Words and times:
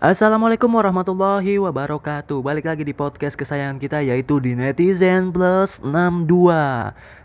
Assalamualaikum 0.00 0.72
warahmatullahi 0.72 1.60
wabarakatuh. 1.60 2.40
Balik 2.40 2.72
lagi 2.72 2.88
di 2.88 2.96
podcast 2.96 3.36
kesayangan 3.36 3.76
kita 3.76 4.00
yaitu 4.00 4.40
di 4.40 4.56
Netizen 4.56 5.28
Plus 5.28 5.76
62 5.84 6.24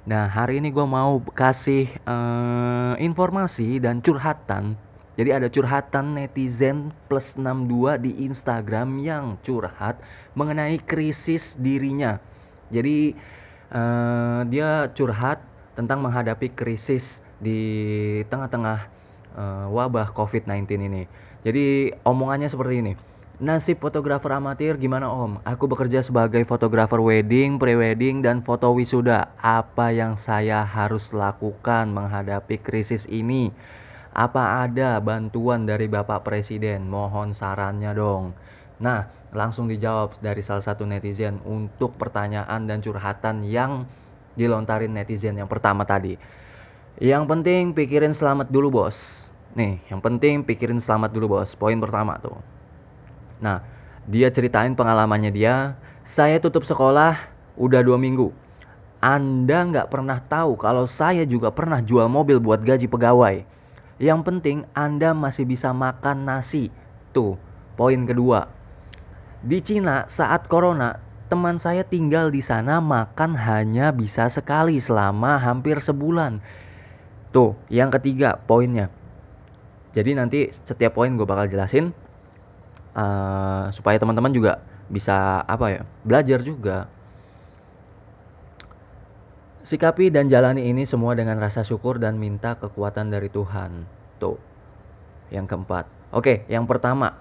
Nah 0.04 0.24
hari 0.28 0.60
ini 0.60 0.76
gue 0.76 0.84
mau 0.84 1.24
kasih 1.24 1.88
eh, 1.88 2.94
informasi 3.00 3.80
dan 3.80 4.04
curhatan. 4.04 4.76
Jadi 5.16 5.30
ada 5.32 5.48
curhatan 5.48 6.20
netizen 6.20 6.92
plus 7.08 7.40
62 7.40 7.96
di 7.96 8.12
Instagram 8.28 9.00
yang 9.00 9.40
curhat 9.40 9.96
mengenai 10.36 10.76
krisis 10.84 11.56
dirinya. 11.56 12.20
Jadi 12.76 13.16
eh, 13.72 14.40
dia 14.52 14.92
curhat 14.92 15.40
tentang 15.80 16.04
menghadapi 16.04 16.52
krisis 16.52 17.24
di 17.40 18.20
tengah-tengah 18.28 18.80
eh, 19.32 19.68
wabah 19.72 20.12
COVID-19 20.12 20.92
ini. 20.92 21.08
Jadi 21.46 21.94
omongannya 22.02 22.50
seperti 22.50 22.82
ini. 22.82 22.94
Nasib 23.36 23.84
fotografer 23.84 24.34
amatir 24.34 24.82
gimana 24.82 25.12
om? 25.12 25.38
Aku 25.46 25.70
bekerja 25.70 26.02
sebagai 26.02 26.42
fotografer 26.48 26.98
wedding, 26.98 27.62
prewedding, 27.62 28.26
dan 28.26 28.42
foto 28.42 28.72
wisuda. 28.74 29.30
Apa 29.38 29.94
yang 29.94 30.18
saya 30.18 30.66
harus 30.66 31.14
lakukan 31.14 31.92
menghadapi 31.94 32.58
krisis 32.58 33.06
ini? 33.06 33.54
Apa 34.16 34.66
ada 34.66 34.98
bantuan 35.04 35.68
dari 35.68 35.86
Bapak 35.86 36.24
Presiden? 36.26 36.88
Mohon 36.88 37.36
sarannya 37.36 37.92
dong. 37.92 38.32
Nah, 38.80 39.12
langsung 39.36 39.68
dijawab 39.68 40.16
dari 40.24 40.40
salah 40.40 40.64
satu 40.64 40.88
netizen 40.88 41.44
untuk 41.44 42.00
pertanyaan 42.00 42.66
dan 42.66 42.80
curhatan 42.80 43.44
yang 43.44 43.84
dilontarin 44.34 44.96
netizen 44.96 45.36
yang 45.38 45.52
pertama 45.52 45.84
tadi. 45.84 46.16
Yang 47.04 47.24
penting 47.28 47.76
pikirin 47.76 48.16
selamat 48.16 48.48
dulu 48.48 48.72
bos. 48.72 49.25
Nih, 49.56 49.80
yang 49.88 50.04
penting 50.04 50.44
pikirin 50.44 50.84
selamat 50.84 51.16
dulu 51.16 51.40
bos. 51.40 51.56
Poin 51.56 51.80
pertama 51.80 52.20
tuh. 52.20 52.36
Nah, 53.40 53.64
dia 54.04 54.28
ceritain 54.28 54.76
pengalamannya 54.76 55.32
dia. 55.32 55.80
Saya 56.04 56.44
tutup 56.44 56.68
sekolah 56.68 57.16
udah 57.56 57.80
dua 57.80 57.96
minggu. 57.96 58.36
Anda 59.00 59.64
nggak 59.64 59.88
pernah 59.88 60.20
tahu 60.20 60.60
kalau 60.60 60.84
saya 60.92 61.24
juga 61.24 61.56
pernah 61.56 61.80
jual 61.80 62.12
mobil 62.12 62.44
buat 62.44 62.60
gaji 62.60 62.92
pegawai. 62.92 63.48
Yang 63.96 64.22
penting 64.28 64.58
Anda 64.76 65.16
masih 65.16 65.48
bisa 65.48 65.72
makan 65.72 66.28
nasi. 66.28 66.68
Tuh, 67.16 67.40
poin 67.80 68.04
kedua. 68.04 68.52
Di 69.40 69.64
Cina 69.64 70.04
saat 70.12 70.52
corona, 70.52 71.00
teman 71.32 71.64
saya 71.64 71.88
tinggal 71.88 72.28
di 72.28 72.44
sana 72.44 72.84
makan 72.84 73.40
hanya 73.40 73.96
bisa 73.96 74.28
sekali 74.28 74.84
selama 74.84 75.40
hampir 75.40 75.80
sebulan. 75.80 76.44
Tuh, 77.32 77.56
yang 77.72 77.88
ketiga 77.88 78.36
poinnya. 78.36 78.92
Jadi 79.96 80.12
nanti 80.12 80.52
setiap 80.52 81.00
poin 81.00 81.16
gue 81.16 81.24
bakal 81.24 81.48
jelasin 81.48 81.96
eh, 82.92 83.64
supaya 83.72 83.96
teman-teman 83.96 84.36
juga 84.36 84.60
bisa 84.92 85.42
apa 85.48 85.66
ya 85.72 85.82
belajar 86.04 86.44
juga. 86.44 86.92
Sikapi 89.66 90.14
dan 90.14 90.30
jalani 90.30 90.70
ini 90.70 90.86
semua 90.86 91.18
dengan 91.18 91.42
rasa 91.42 91.66
syukur 91.66 91.98
dan 91.98 92.22
minta 92.22 92.54
kekuatan 92.54 93.10
dari 93.10 93.34
Tuhan. 93.34 93.90
Tuh. 94.22 94.38
Yang 95.34 95.46
keempat. 95.50 95.90
Oke, 96.14 96.46
yang 96.46 96.70
pertama. 96.70 97.18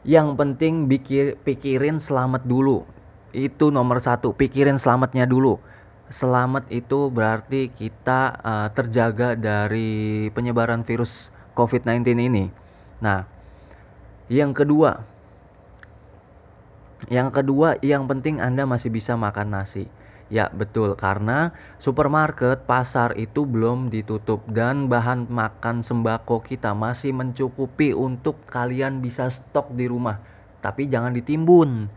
Yang 0.00 0.32
penting 0.32 0.88
pikir, 0.88 1.36
pikirin 1.44 2.00
selamat 2.00 2.48
dulu. 2.48 2.88
Itu 3.36 3.68
nomor 3.68 4.00
satu. 4.00 4.32
Pikirin 4.32 4.80
selamatnya 4.80 5.28
dulu. 5.28 5.60
Selamat 6.08 6.64
itu 6.72 7.12
berarti 7.12 7.68
kita 7.68 8.32
uh, 8.40 8.68
terjaga 8.72 9.36
dari 9.36 10.32
penyebaran 10.32 10.88
virus 10.88 11.33
COVID-19 11.54 12.18
ini. 12.18 12.50
Nah, 13.00 13.26
yang 14.28 14.52
kedua. 14.52 15.06
Yang 17.10 17.30
kedua, 17.42 17.76
yang 17.84 18.08
penting 18.08 18.40
Anda 18.40 18.64
masih 18.64 18.90
bisa 18.90 19.14
makan 19.14 19.54
nasi. 19.54 19.90
Ya, 20.32 20.48
betul, 20.48 20.96
karena 20.96 21.52
supermarket, 21.76 22.64
pasar 22.64 23.12
itu 23.20 23.44
belum 23.44 23.92
ditutup 23.92 24.40
dan 24.48 24.88
bahan 24.88 25.28
makan 25.28 25.84
sembako 25.84 26.40
kita 26.40 26.72
masih 26.72 27.12
mencukupi 27.12 27.92
untuk 27.92 28.40
kalian 28.48 29.04
bisa 29.04 29.28
stok 29.28 29.76
di 29.76 29.84
rumah. 29.84 30.24
Tapi 30.64 30.88
jangan 30.88 31.12
ditimbun. 31.12 31.92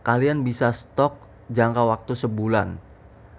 Kalian 0.00 0.40
bisa 0.40 0.72
stok 0.72 1.20
jangka 1.52 1.84
waktu 1.84 2.16
sebulan 2.16 2.80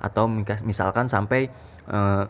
atau 0.02 0.26
misalkan 0.66 1.10
sampai 1.10 1.50
eh, 1.90 2.24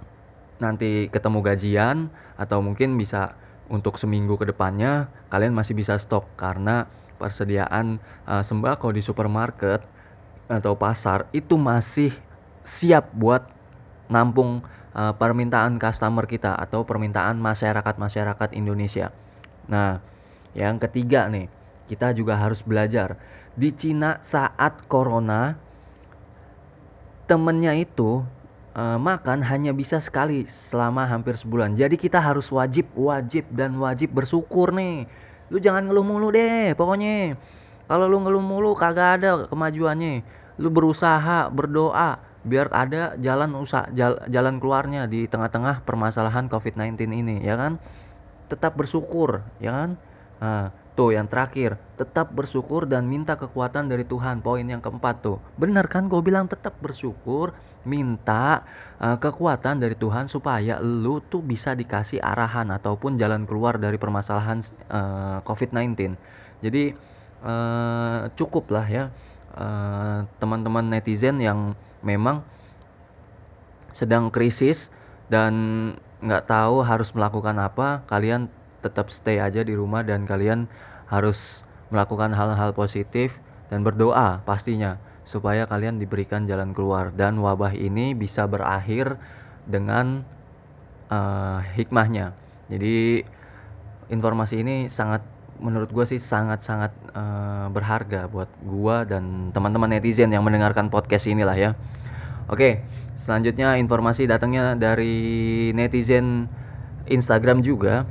nanti 0.61 1.09
ketemu 1.09 1.41
gajian 1.41 2.13
atau 2.37 2.61
mungkin 2.61 2.93
bisa 2.93 3.33
untuk 3.65 3.97
seminggu 3.97 4.37
ke 4.37 4.45
depannya 4.45 5.09
kalian 5.33 5.57
masih 5.57 5.73
bisa 5.73 5.97
stok 5.97 6.29
karena 6.37 6.85
persediaan 7.17 7.97
eh, 8.29 8.43
sembako 8.45 8.93
di 8.93 9.01
supermarket 9.01 9.81
atau 10.45 10.77
pasar 10.77 11.25
itu 11.33 11.57
masih 11.57 12.13
siap 12.61 13.09
buat 13.17 13.49
nampung 14.05 14.61
eh, 14.93 15.13
permintaan 15.17 15.81
customer 15.81 16.29
kita 16.29 16.53
atau 16.53 16.85
permintaan 16.85 17.41
masyarakat-masyarakat 17.41 18.53
Indonesia. 18.53 19.09
Nah, 19.65 20.03
yang 20.53 20.77
ketiga 20.77 21.31
nih, 21.31 21.47
kita 21.87 22.11
juga 22.11 22.37
harus 22.37 22.61
belajar. 22.61 23.15
Di 23.55 23.71
Cina 23.71 24.19
saat 24.19 24.83
corona 24.87 25.55
temennya 27.27 27.71
itu 27.79 28.27
eh, 28.75 28.97
makan 28.99 29.43
hanya 29.45 29.71
bisa 29.75 29.99
sekali 29.99 30.47
selama 30.47 31.07
hampir 31.07 31.35
sebulan. 31.35 31.75
Jadi 31.75 31.95
kita 31.99 32.19
harus 32.19 32.47
wajib, 32.51 32.91
wajib 32.95 33.47
dan 33.51 33.75
wajib 33.79 34.11
bersyukur 34.15 34.71
nih. 34.75 35.07
Lu 35.51 35.59
jangan 35.59 35.87
ngeluh 35.87 36.05
mulu 36.07 36.31
deh, 36.31 36.71
pokoknya. 36.75 37.35
Kalau 37.91 38.07
lu 38.07 38.23
ngeluh 38.23 38.43
mulu 38.43 38.71
kagak 38.71 39.19
ada 39.19 39.51
kemajuannya. 39.51 40.23
Lu 40.59 40.71
berusaha, 40.71 41.51
berdoa 41.51 42.23
biar 42.41 42.73
ada 42.73 43.13
jalan 43.21 43.53
usaha 43.53 43.85
jal- 43.93 44.25
jalan 44.25 44.57
keluarnya 44.57 45.05
di 45.05 45.29
tengah-tengah 45.29 45.85
permasalahan 45.85 46.49
COVID-19 46.49 47.11
ini, 47.13 47.43
ya 47.45 47.59
kan? 47.59 47.77
Tetap 48.49 48.73
bersyukur, 48.79 49.45
ya 49.61 49.71
kan? 49.75 49.89
Nah, 50.41 50.73
tuh 51.01 51.17
yang 51.17 51.25
terakhir, 51.25 51.81
tetap 51.97 52.29
bersyukur 52.29 52.85
dan 52.85 53.09
minta 53.09 53.33
kekuatan 53.33 53.89
dari 53.89 54.05
Tuhan. 54.05 54.45
Poin 54.45 54.61
yang 54.61 54.85
keempat 54.85 55.25
tuh. 55.25 55.41
Bener 55.57 55.89
kan 55.89 56.05
gue 56.05 56.21
bilang 56.21 56.45
tetap 56.45 56.77
bersyukur, 56.77 57.57
minta 57.81 58.69
uh, 59.01 59.17
kekuatan 59.17 59.81
dari 59.81 59.97
Tuhan 59.97 60.29
supaya 60.29 60.77
lu 60.77 61.17
tuh 61.25 61.41
bisa 61.41 61.73
dikasih 61.73 62.21
arahan 62.21 62.69
ataupun 62.69 63.17
jalan 63.17 63.49
keluar 63.49 63.81
dari 63.81 63.97
permasalahan 63.97 64.61
uh, 64.93 65.41
COVID-19. 65.41 66.13
Jadi 66.61 66.93
uh, 67.41 68.29
cukup 68.37 68.69
lah 68.69 68.85
ya 68.85 69.03
uh, 69.57 70.29
teman-teman 70.37 70.85
netizen 70.85 71.41
yang 71.41 71.73
memang 72.05 72.45
sedang 73.97 74.29
krisis 74.29 74.93
dan 75.33 75.53
nggak 76.21 76.45
tahu 76.45 76.85
harus 76.85 77.09
melakukan 77.17 77.57
apa, 77.57 78.05
kalian 78.05 78.53
tetap 78.81 79.13
stay 79.13 79.37
aja 79.37 79.65
di 79.65 79.73
rumah 79.77 80.05
dan 80.05 80.25
kalian 80.25 80.69
harus 81.11 81.67
melakukan 81.91 82.31
hal-hal 82.31 82.71
positif 82.71 83.43
dan 83.67 83.83
berdoa 83.83 84.39
pastinya 84.47 84.95
supaya 85.27 85.67
kalian 85.67 85.99
diberikan 85.99 86.47
jalan 86.47 86.71
keluar 86.71 87.11
dan 87.11 87.37
wabah 87.37 87.75
ini 87.75 88.15
bisa 88.15 88.47
berakhir 88.47 89.19
dengan 89.67 90.23
eh, 91.11 91.59
hikmahnya. 91.75 92.33
Jadi 92.71 93.21
informasi 94.11 94.63
ini 94.63 94.87
sangat 94.87 95.21
menurut 95.61 95.93
gue 95.93 96.05
sih 96.09 96.17
sangat-sangat 96.17 96.91
eh, 97.13 97.67
berharga 97.69 98.25
buat 98.31 98.49
gua 98.65 99.05
dan 99.05 99.53
teman-teman 99.53 99.91
netizen 99.91 100.31
yang 100.31 100.41
mendengarkan 100.41 100.89
podcast 100.89 101.27
inilah 101.29 101.55
ya. 101.55 101.71
Oke, 102.49 102.83
selanjutnya 103.15 103.77
informasi 103.77 104.25
datangnya 104.27 104.75
dari 104.75 105.69
netizen 105.71 106.49
Instagram 107.07 107.61
juga. 107.63 108.03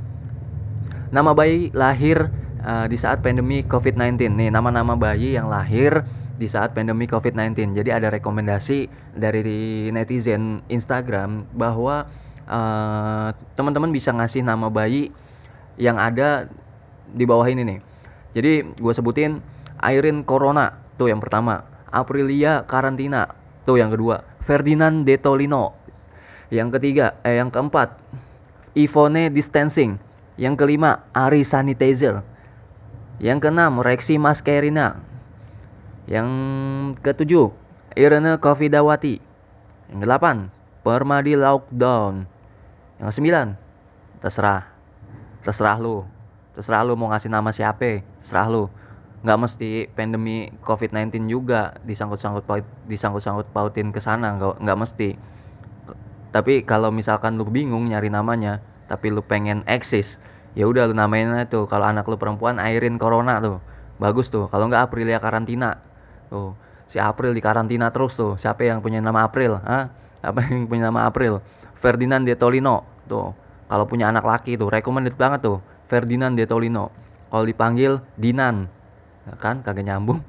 Nama 1.11 1.35
bayi 1.35 1.69
lahir 1.75 2.31
uh, 2.65 2.85
di 2.87 2.97
saat 2.97 3.21
pandemi 3.21 3.65
COVID-19. 3.65 4.31
Nih, 4.37 4.49
nama-nama 4.53 4.97
bayi 4.97 5.35
yang 5.35 5.49
lahir 5.49 6.05
di 6.41 6.49
saat 6.49 6.73
pandemi 6.73 7.05
COVID-19. 7.05 7.77
Jadi 7.77 7.89
ada 7.93 8.09
rekomendasi 8.09 8.89
dari 9.13 9.89
netizen 9.93 10.65
Instagram 10.69 11.45
bahwa 11.53 12.09
uh, 12.49 13.29
teman-teman 13.53 13.93
bisa 13.93 14.09
ngasih 14.09 14.41
nama 14.41 14.71
bayi 14.73 15.13
yang 15.77 16.01
ada 16.01 16.49
di 17.11 17.25
bawah 17.29 17.45
ini 17.45 17.61
nih. 17.67 17.79
Jadi 18.31 18.51
gue 18.79 18.93
sebutin 18.95 19.43
Irene 19.83 20.23
Corona 20.23 20.81
tuh 20.95 21.11
yang 21.11 21.19
pertama, 21.19 21.67
Aprilia 21.91 22.63
Karantina 22.63 23.27
tuh 23.67 23.77
yang 23.77 23.91
kedua, 23.91 24.23
Ferdinand 24.41 25.03
De 25.03 25.19
Tolino 25.19 25.77
yang 26.51 26.67
ketiga, 26.67 27.15
eh 27.23 27.39
yang 27.39 27.47
keempat, 27.47 27.95
Ivone 28.75 29.31
Distancing 29.31 29.95
yang 30.35 30.59
kelima, 30.59 31.07
Ari 31.15 31.47
Sanitizer. 31.47 32.23
Yang 33.21 33.37
keenam, 33.45 33.77
Rexi 33.85 34.17
Maskerina. 34.17 34.97
Yang 36.09 36.27
ketujuh, 37.05 37.53
Irene 37.93 38.41
Kofidawati. 38.41 39.21
Yang 39.93 39.97
kedelapan, 40.01 40.49
Permadi 40.81 41.37
Lockdown. 41.37 42.25
Yang 42.97 43.07
kesembilan, 43.13 43.47
terserah. 44.25 44.73
Terserah 45.45 45.77
lu. 45.77 46.01
Terserah 46.57 46.81
lu 46.81 46.97
mau 46.97 47.13
ngasih 47.13 47.29
nama 47.29 47.53
siapa, 47.53 48.01
terserah 48.25 48.49
lu. 48.49 48.73
Nggak 49.21 49.37
mesti 49.37 49.69
pandemi 49.93 50.49
COVID-19 50.65 51.29
juga 51.29 51.77
disangkut-sangkut 51.85 52.41
paut, 52.49 52.65
disangkut-sangkut 52.89 53.53
pautin 53.53 53.93
ke 53.93 54.01
sana, 54.01 54.33
nggak 54.33 54.65
nggak 54.65 54.79
mesti. 54.81 55.09
Tapi 56.33 56.65
kalau 56.65 56.89
misalkan 56.89 57.37
lu 57.37 57.45
bingung 57.45 57.85
nyari 57.85 58.09
namanya, 58.09 58.65
tapi 58.89 59.13
lu 59.13 59.21
pengen 59.21 59.61
eksis, 59.69 60.17
ya 60.57 60.67
udah 60.67 60.89
lu 60.89 60.95
namain 60.95 61.27
aja 61.31 61.47
tuh. 61.47 61.65
Kalau 61.67 61.87
anak 61.87 62.07
lu 62.07 62.15
perempuan 62.19 62.59
Irene 62.59 62.99
Corona 62.99 63.39
tuh. 63.39 63.57
Bagus 64.01 64.31
tuh. 64.33 64.49
Kalau 64.49 64.67
nggak 64.67 64.89
Aprilia 64.89 65.21
Karantina. 65.21 65.79
Tuh 66.31 66.55
si 66.91 66.99
April 66.99 67.31
di 67.31 67.39
karantina 67.39 67.87
terus 67.95 68.19
tuh. 68.19 68.35
Siapa 68.35 68.67
yang 68.67 68.83
punya 68.83 68.99
nama 68.99 69.23
April 69.23 69.63
ah 69.63 69.87
apa 70.19 70.43
yang 70.51 70.67
punya 70.67 70.91
nama 70.91 71.07
April? 71.07 71.39
Ferdinand 71.79 72.27
De 72.27 72.35
Tolino 72.35 72.83
tuh 73.07 73.31
kalau 73.71 73.87
punya 73.87 74.11
anak 74.11 74.27
laki 74.27 74.59
tuh 74.59 74.67
recommended 74.67 75.15
banget 75.15 75.47
tuh. 75.47 75.63
Ferdinand 75.87 76.35
De 76.35 76.43
Tolino 76.43 76.91
kalau 77.31 77.47
dipanggil 77.47 78.03
Dinan. 78.19 78.67
Ya 79.23 79.39
kan? 79.39 79.63
Kagak 79.63 79.87
nyambung. 79.87 80.19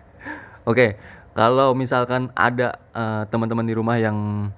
Oke 0.70 1.00
kalau 1.32 1.72
misalkan 1.72 2.28
ada 2.36 2.76
eh, 2.92 3.24
teman-teman 3.32 3.64
di 3.64 3.72
rumah 3.72 3.96
yang 3.96 4.52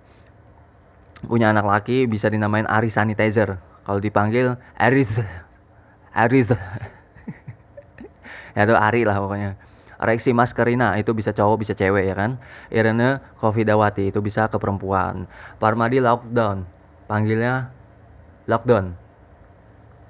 punya 1.25 1.55
anak 1.55 1.65
laki 1.65 2.05
bisa 2.05 2.29
dinamain 2.29 2.69
Ari 2.69 2.93
Sanitizer 2.93 3.57
kalau 3.87 4.03
dipanggil 4.03 4.59
Aris. 4.75 5.23
Aris. 6.11 6.51
Ya 8.57 8.65
itu 8.65 8.73
Ari 8.73 9.05
lah 9.05 9.21
pokoknya. 9.21 9.55
Rexi 10.01 10.33
Maskerina 10.33 10.97
itu 10.97 11.13
bisa 11.13 11.33
cowok 11.33 11.61
bisa 11.61 11.73
cewek 11.77 12.09
ya 12.09 12.17
kan? 12.17 12.41
Irene 12.73 13.21
Kofidawati 13.37 14.09
itu 14.09 14.25
bisa 14.25 14.49
ke 14.49 14.57
perempuan. 14.57 15.29
Parmadi 15.61 16.01
Lockdown. 16.01 16.65
Panggilnya 17.05 17.69
Lockdown. 18.49 18.97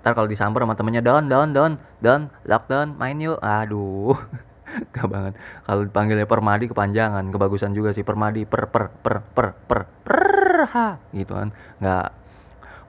Ntar 0.03 0.15
kalau 0.15 0.31
disamper 0.31 0.63
sama 0.63 0.79
temennya 0.79 1.03
don 1.03 1.27
don 1.27 1.51
don 1.51 1.73
don 1.99 2.31
lockdown 2.47 2.95
main 2.95 3.19
yuk. 3.19 3.43
Aduh 3.43 4.15
gak 4.95 5.11
banget. 5.11 5.35
Kalau 5.67 5.83
dipanggilnya 5.83 6.31
permadi 6.31 6.71
kepanjangan 6.71 7.27
kebagusan 7.35 7.75
juga 7.75 7.91
sih. 7.91 8.07
Permadi 8.07 8.47
per 8.47 8.71
per 8.71 8.95
per 9.03 9.27
per 9.27 9.47
per 9.67 9.81
per 10.07 10.71
ha 10.71 11.03
gitu 11.11 11.35
kan. 11.35 11.51
Nggak 11.83 12.07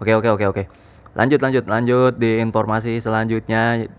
oke 0.01 0.12
oke 0.18 0.30
oke 0.34 0.46
oke. 0.50 0.63
Lanjut 1.18 1.42
lanjut 1.42 1.66
lanjut 1.66 2.13
di 2.18 2.38
informasi 2.42 3.01
selanjutnya. 3.01 3.89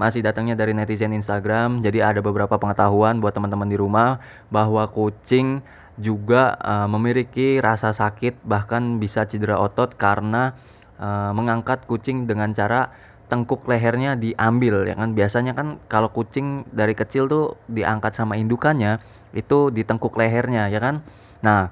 Masih 0.00 0.24
datangnya 0.24 0.56
dari 0.56 0.72
netizen 0.72 1.12
Instagram. 1.12 1.84
Jadi 1.84 2.00
ada 2.00 2.24
beberapa 2.24 2.56
pengetahuan 2.56 3.20
buat 3.20 3.36
teman-teman 3.36 3.68
di 3.68 3.76
rumah 3.76 4.16
bahwa 4.48 4.88
kucing 4.88 5.60
juga 6.00 6.56
eh, 6.56 6.88
memiliki 6.88 7.60
rasa 7.60 7.92
sakit 7.92 8.40
bahkan 8.48 8.96
bisa 8.96 9.28
cedera 9.28 9.60
otot 9.60 9.92
karena 10.00 10.56
eh, 10.96 11.30
mengangkat 11.36 11.84
kucing 11.84 12.24
dengan 12.24 12.56
cara 12.56 12.88
tengkuk 13.30 13.68
lehernya 13.68 14.16
diambil 14.16 14.88
ya 14.88 14.96
kan? 14.98 15.12
Biasanya 15.12 15.52
kan 15.52 15.78
kalau 15.86 16.08
kucing 16.10 16.66
dari 16.72 16.98
kecil 16.98 17.28
tuh 17.30 17.60
diangkat 17.70 18.16
sama 18.16 18.40
indukannya 18.40 18.98
itu 19.36 19.70
di 19.70 19.86
tengkuk 19.86 20.16
lehernya 20.16 20.66
ya 20.72 20.80
kan? 20.82 21.04
Nah 21.44 21.70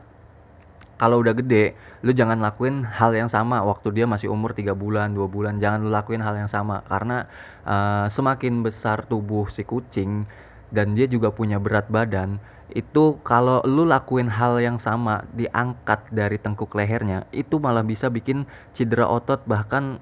kalau 0.99 1.23
udah 1.23 1.33
gede 1.33 1.79
lu 2.03 2.11
jangan 2.11 2.43
lakuin 2.43 2.83
hal 2.83 3.15
yang 3.15 3.31
sama 3.31 3.63
waktu 3.63 3.95
dia 3.95 4.07
masih 4.11 4.29
umur 4.29 4.51
tiga 4.53 4.75
bulan 4.75 5.15
dua 5.15 5.31
bulan. 5.31 5.63
Jangan 5.63 5.87
lu 5.87 5.91
lakuin 5.95 6.21
hal 6.21 6.35
yang 6.35 6.51
sama. 6.51 6.83
Karena 6.91 7.31
eh, 7.63 8.07
semakin 8.11 8.67
besar 8.67 9.07
tubuh 9.07 9.47
si 9.47 9.63
kucing 9.63 10.27
dan 10.75 10.99
dia 10.99 11.07
juga 11.07 11.31
punya 11.31 11.57
berat 11.63 11.87
badan 11.89 12.43
itu 12.69 13.17
kalau 13.25 13.65
lu 13.65 13.89
lakuin 13.89 14.29
hal 14.29 14.61
yang 14.61 14.77
sama 14.77 15.25
diangkat 15.33 16.13
dari 16.13 16.37
tengkuk 16.37 16.69
lehernya 16.77 17.25
itu 17.33 17.57
malah 17.57 17.81
bisa 17.81 18.13
bikin 18.13 18.45
cedera 18.77 19.09
otot 19.09 19.41
bahkan 19.49 19.97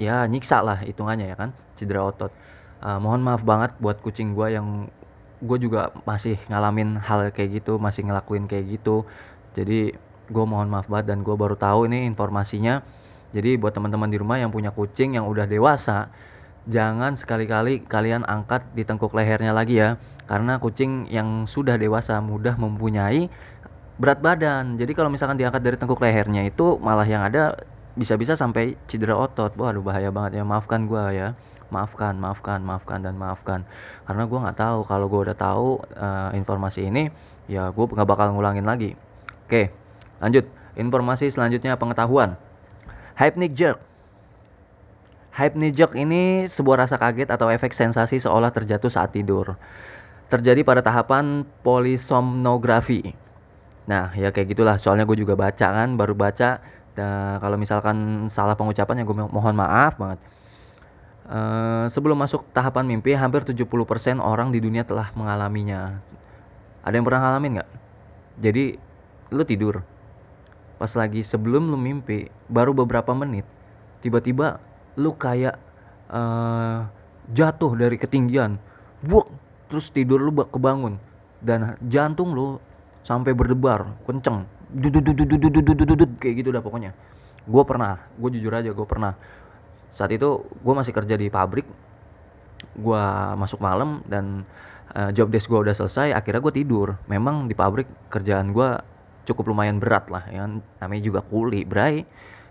ya 0.00 0.24
nyiksa 0.24 0.64
lah 0.64 0.80
hitungannya 0.80 1.28
ya 1.28 1.36
kan? 1.36 1.50
Cedera 1.74 2.06
otot. 2.06 2.32
Eh, 2.78 2.98
mohon 3.02 3.20
maaf 3.26 3.42
banget 3.42 3.74
buat 3.82 3.98
kucing 3.98 4.38
gua 4.38 4.48
yang 4.54 4.86
gue 5.38 5.58
juga 5.62 5.94
masih 6.02 6.34
ngalamin 6.50 6.98
hal 6.98 7.30
kayak 7.30 7.62
gitu 7.62 7.78
masih 7.78 8.06
ngelakuin 8.06 8.50
kayak 8.50 8.78
gitu. 8.78 9.06
Jadi 9.54 9.94
gue 10.28 10.44
mohon 10.44 10.68
maaf 10.68 10.86
banget 10.86 11.12
dan 11.12 11.24
gue 11.24 11.34
baru 11.34 11.56
tahu 11.56 11.88
ini 11.88 12.04
informasinya. 12.08 12.84
Jadi 13.32 13.60
buat 13.60 13.76
teman-teman 13.76 14.08
di 14.08 14.16
rumah 14.16 14.40
yang 14.40 14.48
punya 14.48 14.72
kucing 14.72 15.16
yang 15.16 15.28
udah 15.28 15.44
dewasa 15.44 16.08
jangan 16.68 17.16
sekali-kali 17.16 17.80
kalian 17.88 18.28
angkat 18.28 18.64
di 18.76 18.84
tengkuk 18.84 19.16
lehernya 19.16 19.56
lagi 19.56 19.80
ya. 19.80 19.96
Karena 20.28 20.60
kucing 20.60 21.08
yang 21.08 21.48
sudah 21.48 21.80
dewasa 21.80 22.20
mudah 22.20 22.60
mempunyai 22.60 23.32
berat 23.96 24.20
badan. 24.20 24.76
Jadi 24.76 24.92
kalau 24.92 25.08
misalkan 25.08 25.40
diangkat 25.40 25.64
dari 25.64 25.76
tengkuk 25.80 25.98
lehernya 25.98 26.44
itu 26.44 26.76
malah 26.78 27.08
yang 27.08 27.24
ada 27.24 27.56
bisa-bisa 27.96 28.36
sampai 28.36 28.76
cedera 28.84 29.16
otot. 29.16 29.56
Waduh 29.56 29.80
bahaya 29.80 30.12
banget 30.12 30.38
ya. 30.38 30.44
Maafkan 30.44 30.84
gua 30.84 31.10
ya. 31.10 31.32
Maafkan 31.72 32.20
maafkan 32.20 32.60
maafkan 32.60 33.00
dan 33.00 33.16
maafkan. 33.16 33.64
Karena 34.04 34.28
gua 34.28 34.38
nggak 34.48 34.58
tahu. 34.60 34.78
Kalau 34.84 35.06
gua 35.08 35.20
udah 35.32 35.36
tahu 35.36 35.68
eh, 35.96 36.30
informasi 36.36 36.92
ini 36.92 37.08
ya 37.48 37.72
gue 37.72 37.84
nggak 37.88 38.04
bakal 38.04 38.36
ngulangin 38.36 38.68
lagi. 38.68 38.92
Oke 39.48 39.87
lanjut 40.18 40.44
informasi 40.78 41.30
selanjutnya 41.30 41.74
pengetahuan 41.78 42.38
hypnic 43.18 43.54
jerk 43.54 43.78
hypnic 45.34 45.72
jerk 45.74 45.92
ini 45.94 46.46
sebuah 46.50 46.86
rasa 46.86 46.98
kaget 46.98 47.30
atau 47.30 47.50
efek 47.50 47.74
sensasi 47.74 48.22
seolah 48.22 48.50
terjatuh 48.50 48.90
saat 48.90 49.14
tidur 49.14 49.54
terjadi 50.28 50.60
pada 50.66 50.84
tahapan 50.84 51.46
polisomnografi 51.62 53.16
Nah, 53.88 54.12
ya 54.12 54.28
kayak 54.28 54.52
gitulah. 54.52 54.76
Soalnya 54.76 55.08
gue 55.08 55.16
juga 55.16 55.32
baca 55.32 55.66
kan, 55.72 55.88
baru 55.96 56.12
baca. 56.12 56.60
Nah, 57.00 57.40
kalau 57.40 57.56
misalkan 57.56 58.28
salah 58.28 58.52
pengucapan 58.52 59.00
ya 59.00 59.04
gue 59.08 59.16
mo- 59.16 59.32
mohon 59.32 59.56
maaf 59.56 59.96
banget. 59.96 60.20
Eh, 61.28 61.86
sebelum 61.88 62.16
masuk 62.20 62.44
tahapan 62.52 62.84
mimpi, 62.84 63.16
hampir 63.16 63.44
70% 63.48 64.20
orang 64.20 64.52
di 64.52 64.60
dunia 64.60 64.84
telah 64.84 65.08
mengalaminya. 65.16 66.04
Ada 66.84 66.94
yang 67.00 67.06
pernah 67.08 67.20
ngalamin 67.24 67.50
nggak? 67.60 67.70
Jadi, 68.44 68.64
lu 69.32 69.42
tidur 69.48 69.80
pas 70.78 70.90
lagi 70.94 71.26
sebelum 71.26 71.68
lu 71.68 71.76
mimpi 71.76 72.30
baru 72.46 72.70
beberapa 72.72 73.10
menit 73.12 73.44
tiba-tiba 74.00 74.62
lu 74.94 75.14
kayak 75.14 75.58
uh, 76.10 76.86
jatuh 77.34 77.74
dari 77.74 77.98
ketinggian 77.98 78.56
buk 79.02 79.26
terus 79.68 79.90
tidur 79.90 80.22
lu 80.22 80.32
kebangun 80.32 80.96
dan 81.42 81.76
jantung 81.86 82.32
lu 82.32 82.62
sampai 83.02 83.34
berdebar 83.34 83.98
kenceng 84.06 84.46
kayak 86.18 86.34
gitu 86.44 86.48
dah 86.54 86.62
pokoknya 86.62 86.92
gue 87.48 87.62
pernah 87.64 87.98
gue 88.20 88.30
jujur 88.36 88.52
aja 88.52 88.70
gue 88.70 88.86
pernah 88.86 89.16
saat 89.88 90.12
itu 90.12 90.44
gue 90.44 90.74
masih 90.76 90.92
kerja 90.92 91.16
di 91.16 91.32
pabrik 91.32 91.64
gue 92.76 93.04
masuk 93.40 93.58
malam 93.64 94.04
dan 94.04 94.44
uh, 94.92 95.10
job 95.14 95.32
desk 95.32 95.48
gue 95.48 95.56
udah 95.56 95.74
selesai 95.74 96.12
akhirnya 96.12 96.44
gue 96.44 96.54
tidur 96.54 97.00
memang 97.08 97.48
di 97.48 97.54
pabrik 97.56 97.88
kerjaan 98.12 98.52
gue 98.52 98.68
cukup 99.28 99.52
lumayan 99.52 99.76
berat 99.76 100.08
lah 100.08 100.24
ya 100.32 100.48
kan. 100.48 100.64
Namanya 100.80 101.02
juga 101.04 101.20
kuli 101.20 101.68
bray. 101.68 102.08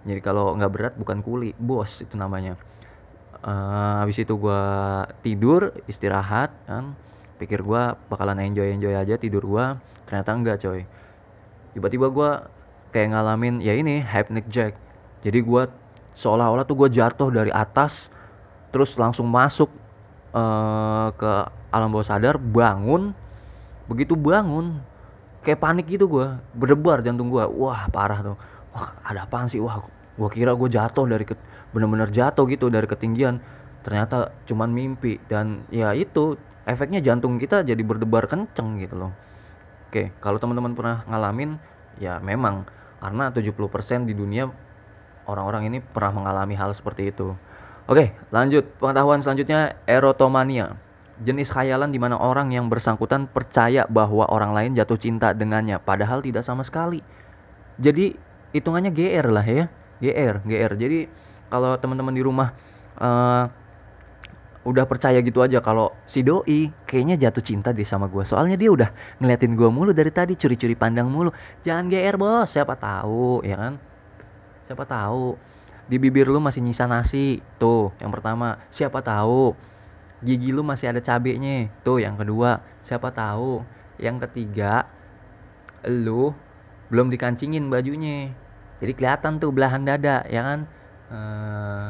Jadi 0.07 0.19
kalau 0.23 0.53
nggak 0.55 0.71
berat 0.71 0.93
bukan 0.95 1.19
kuli 1.25 1.51
bos 1.57 2.05
itu 2.05 2.13
namanya. 2.13 2.55
Eh, 3.41 3.93
habis 4.01 4.17
itu 4.21 4.33
gue 4.37 4.63
tidur 5.25 5.73
istirahat 5.89 6.53
kan. 6.69 6.93
Pikir 7.37 7.61
gue 7.61 7.81
bakalan 8.09 8.41
enjoy 8.41 8.73
enjoy 8.73 8.93
aja 8.97 9.17
tidur 9.17 9.45
gue 9.45 9.65
ternyata 10.09 10.29
enggak 10.33 10.57
coy. 10.63 10.85
Tiba-tiba 11.73 12.07
gue 12.09 12.29
kayak 12.93 13.13
ngalamin 13.13 13.61
ya 13.61 13.73
ini 13.77 14.01
hypnic 14.01 14.49
jack. 14.49 14.73
Jadi 15.21 15.43
gue 15.43 15.63
seolah-olah 16.17 16.65
tuh 16.65 16.77
gue 16.85 16.89
jatuh 16.97 17.29
dari 17.29 17.53
atas 17.53 18.09
terus 18.73 18.93
langsung 18.97 19.29
masuk 19.29 19.69
eh, 20.33 21.07
ke 21.13 21.31
alam 21.73 21.91
bawah 21.91 22.07
sadar 22.07 22.37
bangun. 22.41 23.13
Begitu 23.87 24.17
bangun 24.17 24.81
kayak 25.47 25.63
panik 25.63 25.87
gitu 25.87 26.11
gue 26.11 26.27
berdebar 26.51 26.99
jantung 26.99 27.31
gue 27.31 27.39
wah 27.47 27.87
parah 27.87 28.19
tuh. 28.19 28.37
Wah 28.75 28.99
ada 28.99 29.23
apaan 29.23 29.47
sih? 29.47 29.63
Wah 29.63 29.79
gue 29.87 30.29
kira 30.35 30.51
gue 30.51 30.67
jatuh 30.67 31.07
dari 31.07 31.23
ke- 31.23 31.39
bener-bener 31.71 32.11
jatuh 32.11 32.43
gitu 32.51 32.67
dari 32.67 32.83
ketinggian. 32.83 33.39
Ternyata 33.87 34.35
cuman 34.43 34.67
mimpi. 34.75 35.23
Dan 35.31 35.63
ya 35.71 35.95
itu 35.95 36.35
efeknya 36.67 36.99
jantung 36.99 37.39
kita 37.39 37.63
jadi 37.63 37.79
berdebar 37.79 38.27
kenceng 38.27 38.75
gitu 38.83 39.07
loh. 39.07 39.15
Oke, 39.87 40.11
kalau 40.19 40.35
teman-teman 40.35 40.75
pernah 40.75 41.07
ngalamin, 41.07 41.55
ya 41.95 42.19
memang. 42.19 42.67
Karena 42.99 43.31
70% 43.31 44.03
di 44.03 44.11
dunia 44.11 44.51
orang-orang 45.31 45.71
ini 45.71 45.77
pernah 45.79 46.11
mengalami 46.11 46.59
hal 46.59 46.75
seperti 46.75 47.15
itu. 47.15 47.31
Oke, 47.87 48.11
lanjut. 48.35 48.67
Pengetahuan 48.83 49.23
selanjutnya 49.23 49.79
erotomania. 49.87 50.75
Jenis 51.17 51.49
khayalan 51.49 51.89
di 51.89 51.97
mana 51.97 52.13
orang 52.13 52.53
yang 52.53 52.69
bersangkutan 52.69 53.25
percaya 53.25 53.89
bahwa 53.89 54.29
orang 54.29 54.53
lain 54.53 54.71
jatuh 54.77 55.01
cinta 55.01 55.33
dengannya 55.33 55.81
padahal 55.81 56.21
tidak 56.21 56.45
sama 56.45 56.61
sekali. 56.61 57.01
Jadi 57.81 58.13
hitungannya 58.53 58.93
GR 58.93 59.25
lah 59.25 59.41
ya. 59.41 59.65
GR, 59.97 60.45
GR. 60.45 60.71
Jadi 60.77 61.09
kalau 61.49 61.73
teman-teman 61.81 62.13
di 62.13 62.21
rumah 62.21 62.53
eh 63.01 63.45
udah 64.67 64.83
percaya 64.83 65.23
gitu 65.23 65.39
aja 65.39 65.63
kalau 65.63 65.95
si 66.03 66.19
doi 66.27 66.67
kayaknya 66.83 67.15
jatuh 67.15 67.41
cinta 67.41 67.73
deh 67.73 67.87
sama 67.87 68.05
gua. 68.05 68.21
Soalnya 68.21 68.59
dia 68.59 68.69
udah 68.69 68.93
ngeliatin 69.17 69.57
gua 69.57 69.73
mulu 69.73 69.95
dari 69.97 70.13
tadi 70.13 70.37
curi-curi 70.37 70.77
pandang 70.77 71.09
mulu. 71.09 71.33
Jangan 71.65 71.89
GR 71.89 72.15
bos. 72.19 72.51
Siapa 72.53 72.77
tahu 72.77 73.41
ya 73.41 73.57
kan? 73.57 73.73
Siapa 74.69 74.85
tahu. 74.85 75.33
Di 75.87 75.97
bibir 75.97 76.29
lu 76.29 76.37
masih 76.37 76.61
nyisa 76.61 76.85
nasi. 76.85 77.41
Tuh 77.57 77.89
yang 78.03 78.13
pertama. 78.13 78.61
Siapa 78.69 79.01
tahu 79.01 79.55
gigi 80.21 80.49
lu 80.49 80.65
masih 80.65 80.93
ada 80.93 81.01
cabenya. 81.03 81.69
Tuh 81.85 82.01
yang 82.01 82.17
kedua 82.17 82.61
siapa 82.81 83.13
tahu. 83.13 83.61
Yang 83.97 84.29
ketiga 84.29 84.85
lu 85.85 86.33
belum 86.89 87.11
dikancingin 87.11 87.67
bajunya. 87.67 88.31
Jadi 88.77 88.93
kelihatan 88.93 89.41
tuh 89.41 89.49
belahan 89.49 89.83
dada 89.83 90.23
ya 90.29 90.41
kan? 90.45 90.59
Eh, 91.07 91.89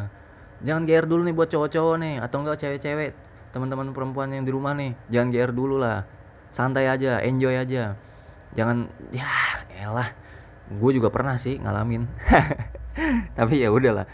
jangan 0.64 0.84
GR 0.88 1.06
dulu 1.06 1.22
nih 1.28 1.36
buat 1.36 1.50
cowok-cowok 1.52 1.96
nih 2.00 2.16
atau 2.24 2.38
enggak 2.42 2.58
cewek-cewek 2.64 3.12
teman-teman 3.52 3.92
perempuan 3.92 4.32
yang 4.32 4.46
di 4.48 4.52
rumah 4.52 4.74
nih. 4.76 4.96
Jangan 5.12 5.28
GR 5.34 5.52
dulu 5.52 5.76
lah. 5.82 6.08
Santai 6.52 6.88
aja 6.88 7.20
enjoy 7.22 7.54
aja. 7.54 8.00
Jangan 8.56 8.88
ya 9.12 9.28
elah. 9.84 10.10
Gue 10.68 10.92
juga 10.96 11.12
pernah 11.12 11.36
sih 11.40 11.60
ngalamin. 11.60 12.08
Tapi 13.38 13.62
ya 13.62 13.70
udahlah. 13.72 14.08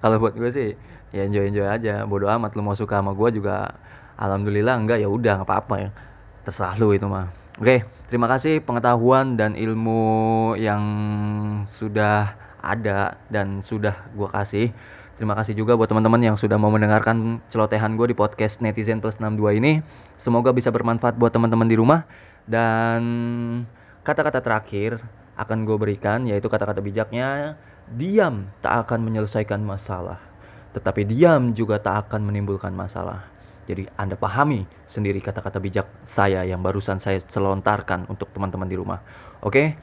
Kalau 0.00 0.16
buat 0.16 0.32
gue 0.32 0.50
sih 0.50 0.70
ya 1.10 1.26
enjoy 1.26 1.50
enjoy 1.50 1.66
aja 1.66 2.06
bodo 2.06 2.30
amat 2.30 2.54
lu 2.54 2.62
mau 2.62 2.74
suka 2.78 3.02
sama 3.02 3.14
gue 3.14 3.42
juga 3.42 3.74
alhamdulillah 4.18 4.74
enggak 4.78 4.98
ya 5.02 5.08
udah 5.10 5.42
nggak 5.42 5.48
apa-apa 5.48 5.74
ya 5.78 5.90
terserah 6.46 6.74
lu 6.78 6.94
itu 6.94 7.06
mah 7.10 7.30
oke 7.58 7.86
terima 8.06 8.26
kasih 8.30 8.62
pengetahuan 8.62 9.34
dan 9.34 9.58
ilmu 9.58 10.54
yang 10.54 10.82
sudah 11.66 12.34
ada 12.60 13.18
dan 13.32 13.64
sudah 13.64 14.08
gue 14.14 14.28
kasih 14.30 14.68
Terima 15.20 15.36
kasih 15.36 15.52
juga 15.52 15.76
buat 15.76 15.84
teman-teman 15.84 16.32
yang 16.32 16.36
sudah 16.40 16.56
mau 16.56 16.72
mendengarkan 16.72 17.44
celotehan 17.52 17.92
gue 17.92 18.08
di 18.08 18.16
podcast 18.16 18.64
Netizen 18.64 19.04
Plus 19.04 19.20
62 19.20 19.60
ini. 19.60 19.84
Semoga 20.16 20.48
bisa 20.48 20.72
bermanfaat 20.72 21.20
buat 21.20 21.28
teman-teman 21.28 21.68
di 21.68 21.76
rumah. 21.76 22.08
Dan 22.48 23.04
kata-kata 24.00 24.40
terakhir 24.40 24.96
akan 25.36 25.68
gue 25.68 25.76
berikan 25.76 26.24
yaitu 26.24 26.48
kata-kata 26.48 26.80
bijaknya, 26.80 27.60
diam 27.92 28.48
tak 28.64 28.88
akan 28.88 29.04
menyelesaikan 29.04 29.60
masalah. 29.60 30.29
Tetapi 30.70 31.02
diam 31.06 31.50
juga 31.54 31.82
tak 31.82 32.08
akan 32.08 32.30
menimbulkan 32.30 32.70
masalah. 32.70 33.26
Jadi 33.70 33.86
Anda 33.94 34.18
pahami 34.18 34.66
sendiri 34.86 35.22
kata-kata 35.22 35.62
bijak 35.62 35.86
saya 36.02 36.42
yang 36.42 36.58
barusan 36.58 36.98
saya 36.98 37.22
selontarkan 37.22 38.10
untuk 38.10 38.30
teman-teman 38.34 38.66
di 38.66 38.74
rumah. 38.74 38.98
Oke? 39.38 39.78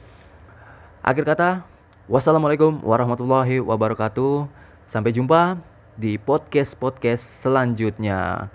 Akhir 1.00 1.24
kata, 1.24 1.64
wassalamualaikum 2.04 2.84
warahmatullahi 2.84 3.64
wabarakatuh. 3.64 4.44
Sampai 4.84 5.16
jumpa 5.16 5.56
di 5.96 6.20
podcast-podcast 6.20 7.48
selanjutnya. 7.48 8.52